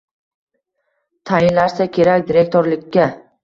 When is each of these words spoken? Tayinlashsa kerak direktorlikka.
Tayinlashsa 1.31 1.89
kerak 2.01 2.29
direktorlikka. 2.33 3.11